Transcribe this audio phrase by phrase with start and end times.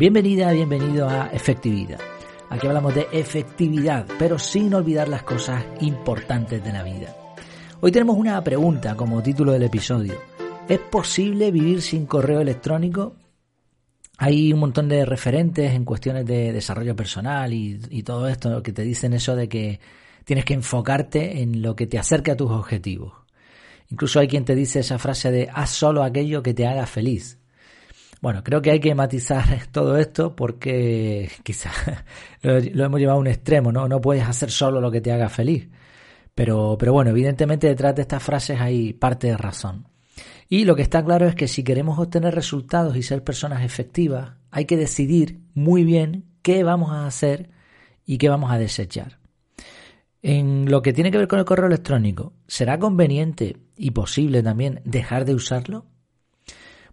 [0.00, 2.00] Bienvenida, bienvenido a Efectividad.
[2.48, 7.14] Aquí hablamos de efectividad, pero sin olvidar las cosas importantes de la vida.
[7.82, 10.14] Hoy tenemos una pregunta como título del episodio.
[10.66, 13.14] ¿Es posible vivir sin correo electrónico?
[14.16, 18.84] Hay un montón de referentes en cuestiones de desarrollo personal y, todo esto que te
[18.84, 19.80] dicen eso de que
[20.24, 23.12] tienes que enfocarte en lo que te acerque a tus objetivos.
[23.90, 27.39] Incluso hay quien te dice esa frase de haz solo aquello que te haga feliz.
[28.20, 31.72] Bueno, creo que hay que matizar todo esto porque quizás
[32.42, 33.88] lo, hemos llevado a un extremo, ¿no?
[33.88, 35.68] No puedes hacer solo lo que te haga feliz.
[36.34, 39.88] Pero, pero bueno, evidentemente detrás de estas frases hay parte de razón.
[40.48, 44.32] Y lo que está claro es que si queremos obtener resultados y ser personas efectivas,
[44.50, 47.50] hay que decidir muy bien qué vamos a hacer
[48.04, 49.18] y qué vamos a desechar.
[50.22, 54.82] En lo que tiene que ver con el correo electrónico, ¿será conveniente y posible también
[54.84, 55.86] dejar de usarlo?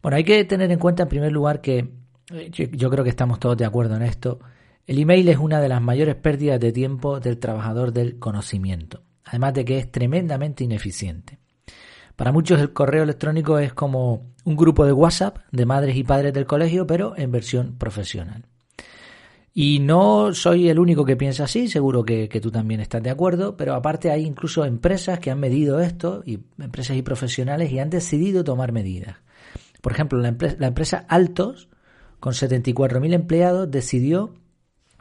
[0.02, 1.90] Bueno, hay que tener en cuenta en primer lugar que
[2.32, 4.40] eh, yo, creo que estamos todos de acuerdo en esto.
[4.86, 9.54] El email es una de las mayores pérdidas de tiempo del trabajador del conocimiento, además
[9.54, 11.40] de que es tremendamente ineficiente.
[12.16, 16.34] Para muchos el correo electrónico es como un grupo de WhatsApp de madres y padres
[16.34, 18.46] del colegio, pero en versión profesional.
[19.60, 23.58] Y no soy el único que piensa así, seguro que, tú también estás de acuerdo,
[23.58, 27.90] pero aparte hay incluso empresas que han medido esto, y empresas y profesionales, y han
[27.90, 29.18] decidido tomar medidas.
[29.88, 31.70] Por ejemplo, la, empresa, Altos,
[32.20, 34.34] con 74.000 empleados, decidió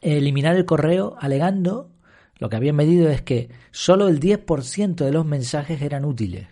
[0.01, 1.91] eliminar el correo alegando,
[2.39, 6.47] lo que habían medido es que solo el 10% de los mensajes eran útiles,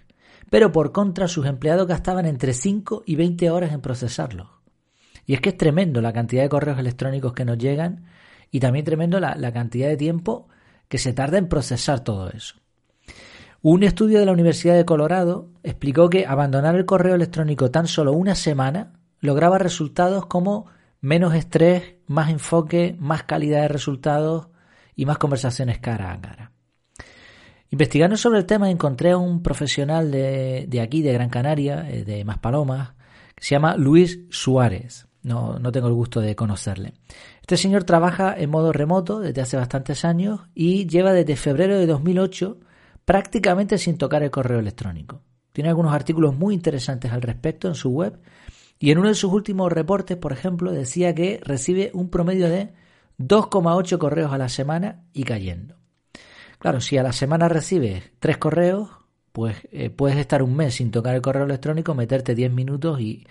[0.51, 4.49] pero por contra sus empleados gastaban entre 5 y 20 horas en procesarlos.
[5.27, 8.07] Y es que es tremendo la cantidad de correos electrónicos que nos llegan
[8.51, 10.49] y también tremendo la, cantidad de tiempo
[10.89, 12.57] que se tarda en procesar todo eso.
[13.67, 18.12] Un estudio de la Universidad de Colorado explicó que abandonar el correo electrónico tan solo
[18.12, 20.66] una semana lograba resultados como
[21.00, 24.49] menos estrés, más enfoque, más calidad de resultados
[24.94, 26.53] y más conversaciones cara a cara.
[27.71, 32.05] Investigando sobre el tema encontré a un profesional de, de aquí, de Gran Canaria, eh,
[32.05, 32.93] de Maspalomas,
[33.34, 35.09] que se llama Luis Suárez.
[35.22, 36.93] No, no tengo el gusto de conocerle.
[37.41, 41.87] Este señor trabaja en modo remoto desde hace bastantes años y lleva desde febrero de
[41.87, 42.59] 2008
[43.04, 45.22] prácticamente sin tocar el correo electrónico.
[45.53, 48.20] Tiene algunos artículos muy interesantes al respecto en su web
[48.78, 52.72] y en uno de sus últimos reportes, por ejemplo, decía que recibe un promedio de
[53.19, 55.76] 2,8 correos a la semana y cayendo.
[56.59, 58.91] Claro, si a la semana recibes tres correos,
[59.32, 63.26] pues eh, puedes estar un mes sin tocar el correo electrónico, meterte 10 minutos y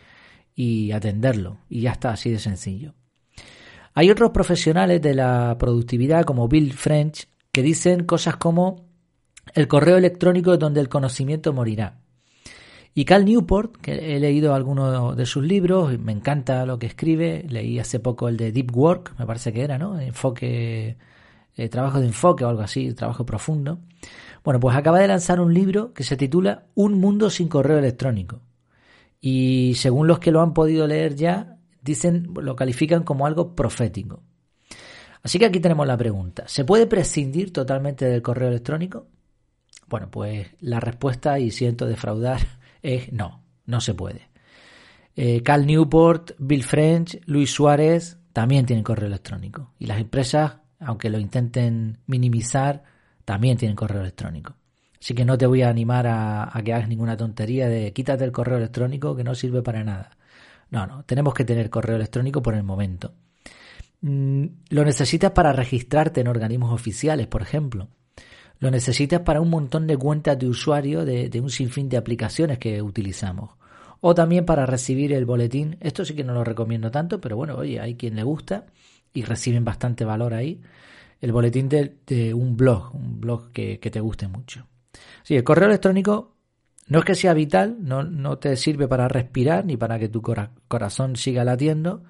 [0.55, 1.57] y atenderlo.
[1.69, 2.93] Y ya está, así de sencillo.
[3.93, 8.87] Hay otros profesionales de la productividad como Bill French que dicen cosas como
[9.53, 11.99] el correo electrónico donde el conocimiento morirá.
[12.95, 17.43] Y Cal Newport, que he leído algunos de sus libros, me encanta lo que escribe,
[17.49, 19.99] leí hace poco el de Deep Work, me parece que era, ¿no?
[19.99, 20.97] Enfoque,
[21.55, 23.79] eh, trabajo de enfoque o algo así, trabajo profundo.
[24.43, 28.41] Bueno, pues acaba de lanzar un libro que se titula Un mundo sin correo electrónico
[29.25, 34.21] y según los que lo han podido leer ya, dicen, lo califican como algo profético.
[35.23, 36.43] Así que aquí tenemos la pregunta.
[36.45, 39.07] ¿Se puede prescindir totalmente del correo electrónico?
[39.93, 42.39] Bueno, pues la respuesta, y siento defraudar,
[42.81, 44.27] es no, no se puede.
[45.15, 49.73] Eh, Cal Newport, Bill French, Luis Suárez también tienen correo electrónico.
[49.77, 52.81] Y las empresas, aunque lo intenten minimizar,
[53.23, 54.55] también tienen correo electrónico.
[54.99, 58.31] Así que no te voy a animar a, que hagas ninguna tontería de quítate el
[58.31, 60.17] correo electrónico que no sirve para nada.
[60.71, 63.13] No, no, tenemos que tener correo electrónico por el momento.
[64.01, 67.89] Mm, lo necesitas para registrarte en organismos oficiales, por ejemplo.
[68.63, 72.81] Lo necesitas para un montón de cuentas de usuario de, un sinfín de aplicaciones que
[72.81, 73.49] utilizamos.
[73.99, 75.75] O también para recibir el boletín.
[75.81, 78.67] Esto sí que no lo recomiendo tanto, pero bueno, oye, hay quien le gusta
[79.13, 80.61] y reciben bastante valor ahí.
[81.19, 84.65] El boletín de, un blog, un blog que te guste mucho.
[85.23, 86.37] Sí, el correo electrónico
[86.87, 91.17] no es que sea vital, no te sirve para respirar ni para que tu corazón
[91.17, 92.05] siga latiendo,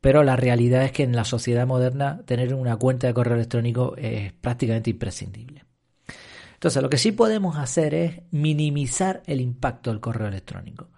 [0.00, 3.94] pero la realidad es que en la sociedad moderna tener una cuenta de correo electrónico
[3.98, 5.73] es prácticamente imprescindible.
[6.64, 10.88] Entonces, lo que sí podemos hacer es minimizar el impacto del correo electrónico.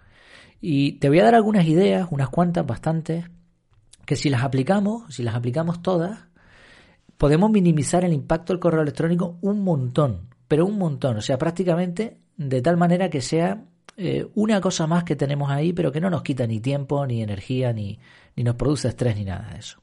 [0.61, 3.25] Y te voy a dar algunas ideas, unas cuantas, bastantes,
[4.05, 6.19] que si las aplicamos, si las aplicamos todas,
[7.17, 12.17] podemos minimizar el impacto del correo electrónico un montón pero un montón, o sea, prácticamente
[12.37, 13.65] de tal manera que sea
[13.97, 17.21] eh, una cosa más que tenemos ahí, pero que no nos quita ni tiempo, ni
[17.21, 17.99] energía, ni,
[18.35, 19.81] ni nos produce estrés, ni nada de eso.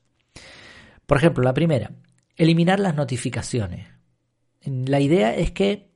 [1.06, 1.90] Por ejemplo, la primera,
[2.36, 3.93] eliminar las notificaciones.
[4.66, 5.90] La idea es que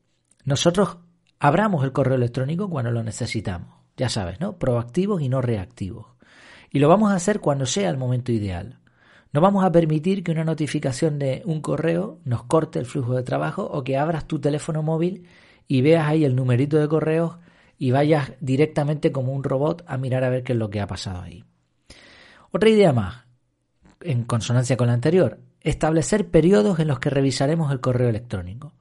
[0.44, 0.98] nosotros
[1.38, 4.58] abramos el correo electrónico cuando lo necesitamos, ya sabes, ¿no?
[4.58, 6.06] Proactivos y no reactivos.
[6.70, 8.80] Y lo vamos a hacer cuando sea el momento ideal.
[9.32, 13.22] No vamos a permitir que una notificación de un correo nos corte el flujo de
[13.22, 15.26] trabajo o que abras tu teléfono móvil
[15.66, 17.36] y veas ahí el numerito de correos
[17.76, 20.86] y vayas directamente como un robot a mirar a ver qué es lo que ha
[20.86, 21.44] pasado ahí.
[22.50, 23.26] Otra idea más,
[24.00, 28.72] en consonancia con la anterior, establecer periodos en los que revisaremos el correo electrónico.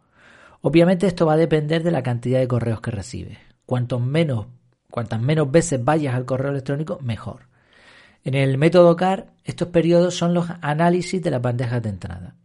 [0.62, 3.38] Obviamente esto va a depender de la cantidad de correos que recibes.
[3.66, 4.48] Cuantos menos,
[4.90, 7.48] cuantas menos veces vayas al correo electrónico, mejor.
[8.24, 12.36] En el método CAR, estos periodos son los análisis de las bandejas de entrada.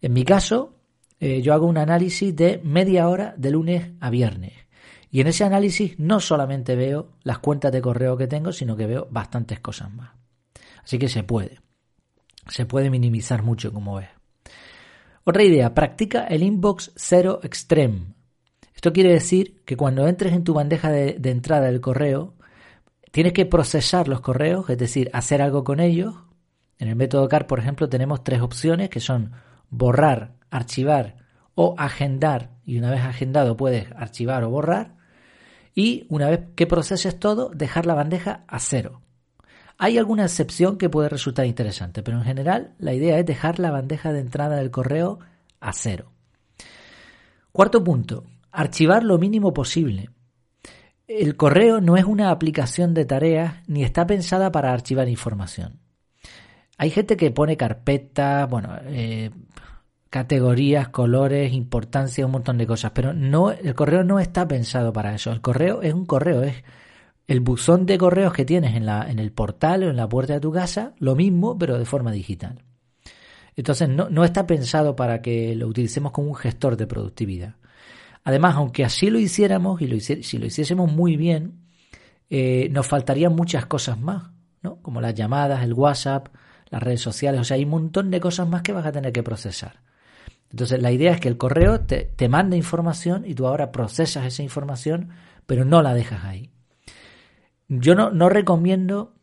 [0.00, 0.74] En mi caso,
[1.18, 4.52] eh, yo hago un análisis de media hora de lunes a viernes.
[5.10, 8.86] Y en ese análisis no solamente veo las cuentas de correo que tengo, sino que
[8.86, 10.10] veo bastantes cosas más.
[10.84, 11.58] Así que se puede.
[12.50, 14.08] Se puede minimizar mucho, como ves.
[15.24, 18.14] Otra idea, practica el inbox cero extreme.
[18.74, 22.34] Esto quiere decir que cuando entres en tu bandeja de, de entrada del correo,
[23.10, 26.14] Tienes que procesar los correos, es decir, hacer algo con ellos.
[26.78, 29.32] En el método CAR, por ejemplo, tenemos tres opciones que son
[29.68, 31.16] borrar, archivar
[31.54, 32.52] o agendar.
[32.64, 34.94] Y una vez agendado puedes archivar o borrar.
[35.74, 39.02] Y una vez que proceses todo, dejar la bandeja a cero.
[39.82, 43.70] Hay alguna excepción que puede resultar interesante, pero en general la idea es dejar la
[43.70, 45.20] bandeja de entrada del correo
[45.58, 46.12] a cero.
[47.50, 50.10] Cuarto punto, archivar lo mínimo posible.
[51.06, 55.80] El correo no es una aplicación de tareas ni está pensada para archivar información.
[56.76, 59.30] Hay gente que pone carpetas, bueno, eh,
[60.10, 65.14] categorías, colores, importancia, un montón de cosas, pero no, el correo no está pensado para
[65.14, 65.32] eso.
[65.32, 66.64] El correo es un correo, es
[67.30, 70.32] el buzón de correos que tienes en, la, en el portal o en la puerta
[70.32, 72.64] de tu casa, lo mismo, pero de forma digital.
[73.54, 77.54] Entonces no, no está pensado para que lo utilicemos como un gestor de productividad.
[78.24, 81.60] Además, aunque así lo hiciéramos y si lo hiciésemos muy bien,
[82.30, 84.82] eh, nos faltarían muchas cosas más, ¿no?
[84.82, 86.34] Como las llamadas, el WhatsApp,
[86.68, 89.12] las redes sociales, o sea, hay un montón de cosas más que vas a tener
[89.12, 89.82] que procesar.
[90.50, 94.26] Entonces, la idea es que el correo te, te manda información y tú ahora procesas
[94.26, 95.10] esa información,
[95.46, 96.50] pero no la dejas ahí.
[97.70, 99.14] Yo no, no recomiendo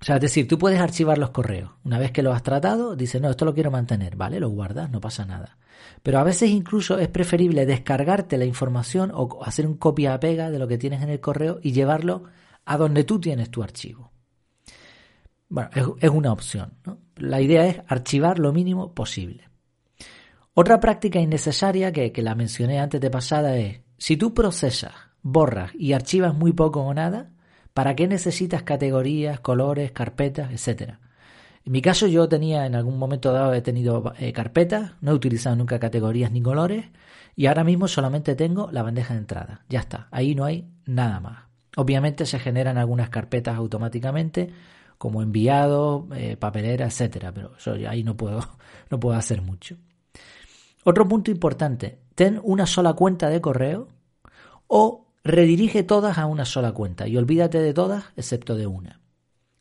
[0.00, 1.70] o sea, es decir, tú puedes archivar los correos.
[1.82, 4.38] Una vez que lo has tratado, dices, no, esto lo quiero mantener, ¿vale?
[4.38, 5.56] Lo guardas, no pasa nada.
[6.02, 10.68] Pero a veces incluso es preferible descargarte la información o hacer un copia-pega de lo
[10.68, 12.24] que tienes en el correo y llevarlo
[12.66, 14.12] a donde tú tienes tu archivo.
[15.48, 15.70] Bueno,
[16.00, 16.74] es, una opción.
[16.84, 16.98] ¿no?
[17.16, 19.48] La idea es archivar lo mínimo posible.
[20.52, 24.92] Otra práctica innecesaria que, que la mencioné antes de pasada es, si tú procesas,
[25.22, 27.30] borras y archivas muy poco o nada,
[27.74, 31.00] ¿Para qué necesitas categorías, colores, carpetas, etcétera?
[31.64, 35.14] En mi caso yo tenía en algún momento dado he tenido eh, carpetas, no he
[35.14, 36.86] utilizado nunca categorías ni colores
[37.34, 39.64] y ahora mismo solamente tengo la bandeja de entrada.
[39.68, 41.44] Ya está, ahí no hay nada más.
[41.76, 44.50] Obviamente se generan algunas carpetas automáticamente
[44.96, 47.52] como enviado, eh, papelera, etcétera, pero
[47.88, 48.40] ahí no puedo
[48.90, 49.76] no puedo hacer mucho.
[50.84, 53.88] Otro punto importante, ten una sola cuenta de correo
[54.68, 59.00] o redirige todas a una sola cuenta y olvídate de todas excepto de una.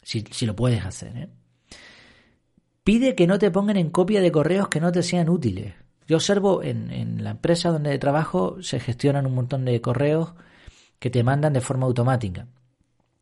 [0.02, 1.16] Si, lo puedes hacer.
[1.16, 1.30] ¿eh?
[2.84, 5.74] Pide que no te pongan en copia de correos que no te sean útiles.
[6.06, 10.34] Yo observo en, en la empresa donde trabajo se gestionan un montón de correos
[11.00, 12.48] que te mandan de forma automática.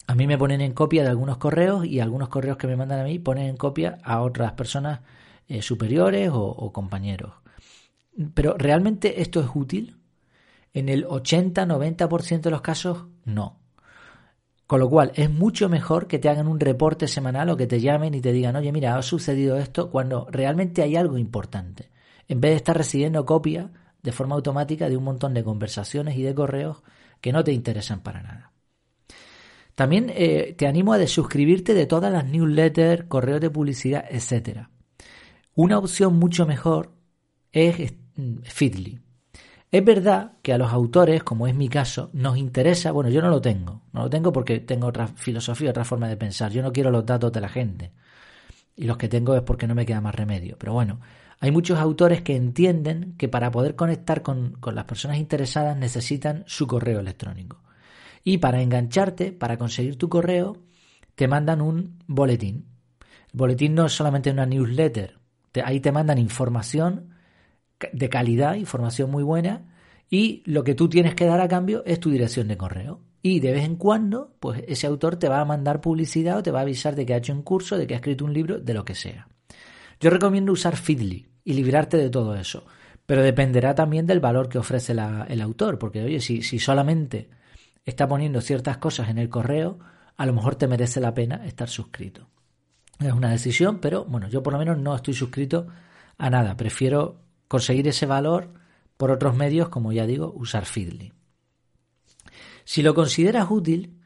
[0.07, 2.99] A mí me ponen en copia de algunos correos y algunos correos que me mandan
[2.99, 5.01] a mí ponen en copia a otras personas
[5.47, 7.33] eh, superiores o compañeros.
[8.33, 10.00] Pero ¿realmente esto es útil?
[10.73, 13.59] En el 80-90% de los casos, no.
[14.67, 17.81] Con lo cual, es mucho mejor que te hagan un reporte semanal o que te
[17.81, 21.89] llamen y te digan, oye, mira, ha sucedido esto cuando realmente hay algo importante.
[22.29, 23.69] En vez de estar recibiendo copia
[24.01, 26.83] de forma automática de un montón de conversaciones y de correos
[27.19, 28.51] que no te interesan para nada.
[29.75, 34.67] También eh, te animo a desuscribirte de todas las newsletters, correos de publicidad, etc.
[35.55, 36.93] Una opción mucho mejor
[37.51, 38.99] es mm, Feedly.
[39.71, 43.29] Es verdad que a los autores, como es mi caso, nos interesa, bueno, yo no
[43.29, 46.73] lo tengo, no lo tengo porque tengo otra filosofía, otra forma de pensar, yo no
[46.73, 47.93] quiero los datos de la gente.
[48.75, 50.57] Y los que tengo es porque no me queda más remedio.
[50.59, 50.99] Pero bueno,
[51.39, 56.43] hay muchos autores que entienden que para poder conectar con, con las personas interesadas necesitan
[56.47, 57.63] su correo electrónico.
[58.25, 60.57] Y para engancharte, para conseguir tu correo,
[61.15, 62.65] te mandan un boletín.
[62.99, 65.17] El boletín no es solamente una newsletter,
[65.63, 67.10] ahí te mandan información
[67.91, 69.71] de calidad, información muy buena,
[70.09, 72.99] y lo que tú tienes que dar a cambio es tu dirección de correo.
[73.21, 76.51] Y de vez en cuando, pues ese autor te va a mandar publicidad o te
[76.51, 78.59] va a avisar de que ha hecho un curso, de que ha escrito un libro,
[78.59, 79.27] de lo que sea.
[79.99, 82.65] Yo recomiendo usar Feedly y librarte de todo eso.
[83.05, 87.29] Pero dependerá también del valor que ofrece el autor, porque oye, si, si solamente
[87.85, 89.79] está poniendo ciertas cosas en el correo,
[90.17, 92.27] a lo mejor te merece la pena estar suscrito.
[92.99, 95.67] Es una decisión, pero bueno, yo por lo menos no estoy suscrito
[96.17, 96.55] a nada.
[96.55, 97.17] Prefiero
[97.51, 98.53] conseguir ese valor
[98.95, 101.11] por otros medios, como ya digo, usar Feedly.
[102.63, 103.99] Si lo consideras útil,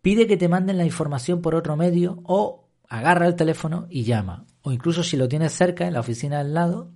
[0.00, 4.46] pide que te manden la información por otro medio o agarra el teléfono y llama.
[4.62, 6.90] O incluso si lo tienes cerca, en la oficina al lado,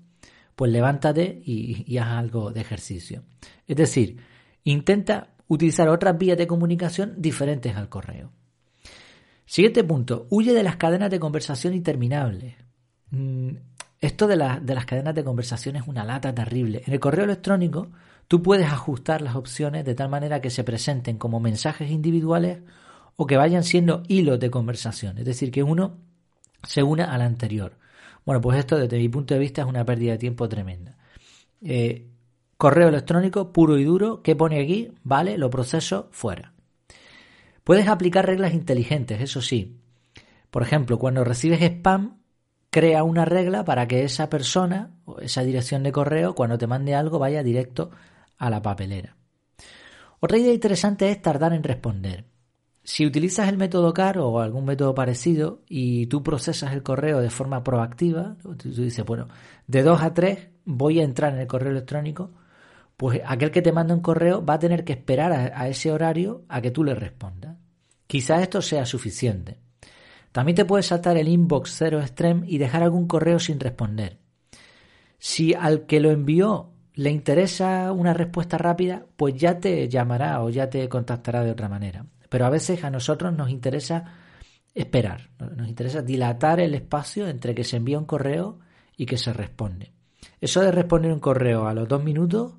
[0.57, 3.25] pues levántate y, y haz algo de ejercicio.
[3.67, 4.23] Es decir,
[4.65, 8.33] intenta utilizar otras vías de comunicación diferentes al correo.
[9.45, 12.55] Siguiente punto, huye de las cadenas de conversación interminables.
[14.01, 16.83] Esto de, de las cadenas de conversación es una lata terrible.
[16.87, 17.89] En el correo electrónico
[18.29, 22.61] tú puedes ajustar las opciones de tal manera que se presenten como mensajes individuales
[23.17, 25.99] o que vayan siendo hilos de conversación, es decir, que uno
[26.63, 27.77] se una al anterior.
[28.25, 30.97] Bueno, pues esto desde mi punto de vista es una pérdida de tiempo tremenda.
[31.61, 32.07] Eh,
[32.57, 34.93] correo electrónico puro y duro, ¿qué pone aquí?
[35.03, 36.55] Vale, lo proceso fuera.
[37.65, 39.81] Puedes aplicar reglas inteligentes, eso sí.
[40.51, 42.20] Por ejemplo, cuando recibes spam,
[42.71, 46.95] crea una regla para que esa persona o esa dirección de correo, cuando te mande
[46.95, 47.91] algo, vaya directo
[48.39, 49.17] a la papelera.
[50.21, 52.25] Otra idea interesante es tardar en responder.
[52.83, 57.31] Si utilizas el método CAR o algún método parecido y tú procesas el correo de
[57.31, 59.29] forma proactiva, tú dices, bueno,
[59.67, 62.33] de 2 a 3 voy a entrar en el correo electrónico,
[62.97, 66.45] pues aquel que te manda un correo va a tener que esperar a, ese horario
[66.49, 67.57] a que tú le respondas.
[68.07, 69.59] Quizá esto sea suficiente.
[70.33, 74.19] También te puedes saltar el inbox cero extreme y dejar algún correo sin responder.
[75.19, 80.51] Si al que lo envió le interesa una respuesta rápida, pues ya te llamará o
[80.51, 82.05] ya te contactará de otra manera.
[82.29, 84.05] Pero a veces a nosotros nos interesa
[84.75, 88.59] esperar, nos interesa dilatar el espacio entre que se envía un correo
[88.97, 89.93] y que se responde.
[90.41, 92.55] Eso de responder un correo a los dos minutos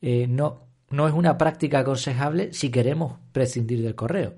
[0.00, 4.34] eh, no, no es una práctica aconsejable si queremos prescindir del correo.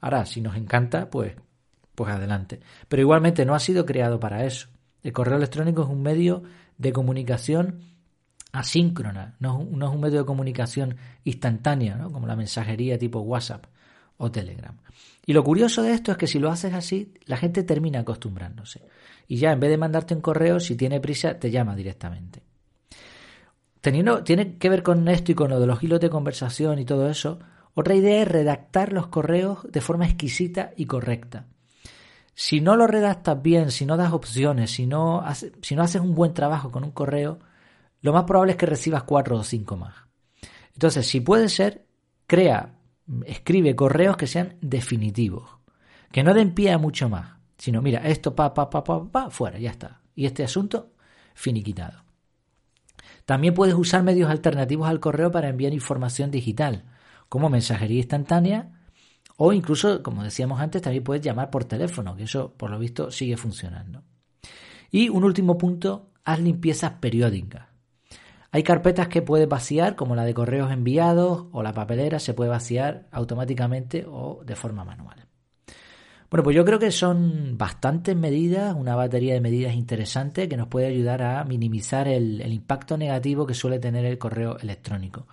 [0.00, 1.34] Ahora, si nos encanta, pues,
[1.98, 2.60] pues adelante.
[2.88, 4.68] Pero igualmente no ha sido creado para eso.
[5.02, 6.42] El correo electrónico es un medio
[6.78, 7.80] de comunicación
[8.52, 12.10] asíncrona, no, es un medio de comunicación instantánea, ¿no?
[12.10, 13.66] como la mensajería tipo WhatsApp
[14.16, 14.76] o Telegram.
[15.26, 18.80] Y lo curioso de esto es que si lo haces así, la gente termina acostumbrándose.
[19.26, 22.42] Y ya en vez de mandarte un correo, si tiene prisa, te llama directamente
[23.80, 26.84] teniendo, tiene que ver con esto y con lo de los hilos de conversación y
[26.84, 27.38] todo eso,
[27.74, 31.46] otra idea es redactar los correos de forma exquisita y correcta.
[32.40, 35.24] Si no lo redactas bien, si no das opciones, si no,
[35.60, 37.40] si no haces un buen trabajo con un correo,
[38.00, 39.96] lo más probable es que recibas cuatro o cinco más.
[40.72, 41.84] Entonces, si puede ser,
[42.28, 42.76] crea,
[43.26, 45.50] escribe correos que sean definitivos,
[46.12, 49.30] que no den pie a mucho más, sino mira, esto pa, pa, pa, pa, pa,
[49.30, 50.00] fuera, ya está.
[50.14, 50.92] Y este asunto
[51.34, 52.04] finiquitado.
[53.24, 56.84] También puedes usar medios alternativos al correo para enviar información digital,
[57.28, 58.77] como mensajería instantánea
[59.40, 63.10] o incluso, como decíamos antes, también puedes llamar por teléfono, que eso por lo visto
[63.10, 64.02] sigue funcionando.
[64.90, 67.68] Y un último punto, haz limpiezas periódicas.
[68.50, 72.50] Hay carpetas que puedes vaciar, como la de correos enviados o la papelera, se puede
[72.50, 75.26] vaciar automáticamente o de forma manual.
[76.30, 80.68] Bueno, pues yo creo que son bastantes medidas, una batería de medidas interesantes que nos
[80.68, 85.26] puede ayudar a minimizar el, impacto negativo que suele tener el correo electrónico.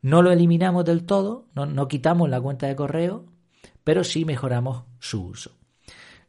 [0.00, 3.26] No lo eliminamos del todo, no, quitamos la cuenta de correo,
[3.88, 5.52] pero sí mejoramos su uso.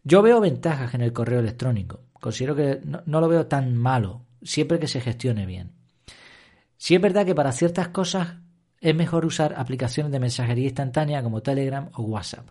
[0.05, 2.05] Yo veo ventajas en el correo electrónico.
[2.13, 5.73] Considero que no, lo veo tan malo, siempre que se gestione bien.
[6.77, 8.37] Sí es verdad que para ciertas cosas
[8.79, 12.47] es mejor usar aplicaciones de mensajería instantánea como Telegram o WhatsApp.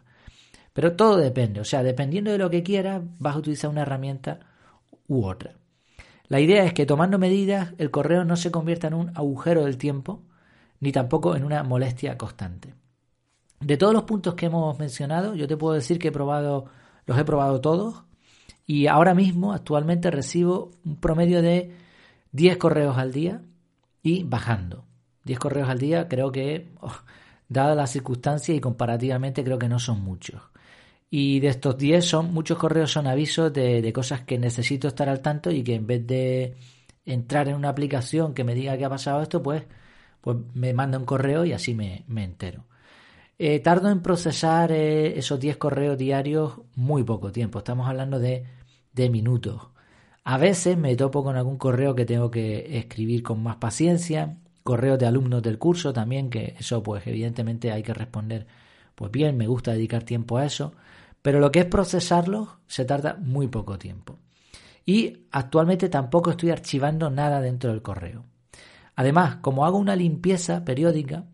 [0.74, 4.40] Pero todo depende, o sea, dependiendo de lo que quieras, vas a utilizar una herramienta
[5.06, 5.54] u otra.
[6.26, 9.78] La idea es que tomando medidas, el correo no se convierta en un agujero del
[9.78, 10.22] tiempo,
[10.80, 12.74] ni tampoco en una molestia constante.
[13.60, 16.66] De todos los puntos que hemos mencionado, yo te puedo decir que he probado,
[17.06, 18.04] los he probado todos,
[18.66, 21.74] y ahora mismo, actualmente, recibo un promedio de
[22.32, 23.42] 10 correos al día
[24.02, 24.84] y bajando.
[25.24, 26.92] 10 correos al día creo que, oh,
[27.48, 30.42] dadas las circunstancias y comparativamente, creo que no son muchos.
[31.10, 35.22] Y de estos 10 son, muchos correos son avisos de, cosas que necesito estar al
[35.22, 36.56] tanto y que en vez de
[37.06, 39.64] entrar en una aplicación que me diga que ha pasado esto, pues,
[40.20, 42.64] pues me manda un correo y así me, entero.
[43.38, 48.44] Eh, tardo en procesar eh, esos 10 correos diarios muy poco tiempo, estamos hablando de,
[48.92, 49.62] de minutos.
[50.24, 54.98] A veces me topo con algún correo que tengo que escribir con más paciencia, correos
[54.98, 58.46] de alumnos del curso también, que eso pues evidentemente hay que responder
[58.96, 60.72] pues bien, me gusta dedicar tiempo a eso,
[61.22, 64.18] pero lo que es procesarlo se tarda muy poco tiempo.
[64.84, 68.24] Y actualmente tampoco estoy archivando nada dentro del correo.
[68.96, 71.26] Además, como hago una limpieza periódica,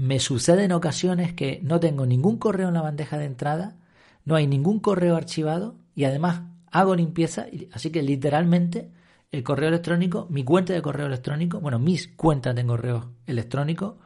[0.00, 3.76] me sucede en ocasiones que no tengo ningún correo en la bandeja de entrada,
[4.24, 6.40] no hay ningún correo archivado y además
[6.70, 8.90] hago limpieza, así que literalmente
[9.30, 13.98] el correo electrónico, mi cuenta de correo electrónico, bueno, mis cuentas de correo electrónico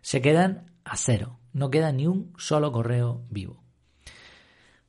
[0.00, 3.62] se quedan a cero, no queda ni un solo correo vivo.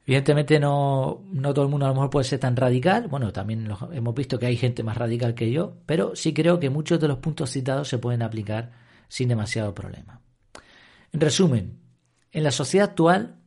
[0.07, 3.69] Evidentemente no, no todo el mundo a lo mejor puede ser tan radical, bueno, también
[3.91, 7.09] hemos visto que hay gente más radical que yo, pero sí creo que muchos de
[7.09, 8.71] los puntos citados se pueden aplicar
[9.07, 10.21] sin demasiado problema.
[11.17, 11.79] En resumen,
[12.31, 13.39] en la sociedad actual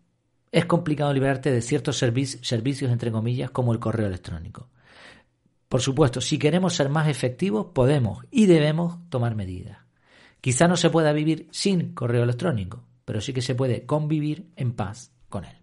[0.50, 4.70] es complicado liberarte de ciertos servicios, entre comillas, como el correo electrónico.
[5.68, 9.78] Por supuesto, si queremos ser más efectivos, podemos y debemos tomar medidas.
[10.40, 14.72] Quizá no se pueda vivir sin correo electrónico, pero sí que se puede convivir en
[14.72, 15.56] paz con él.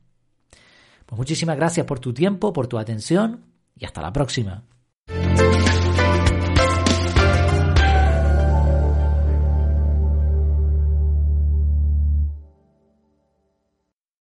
[1.06, 3.44] Pues muchísimas gracias por tu tiempo, por tu atención
[3.76, 4.64] y hasta la próxima.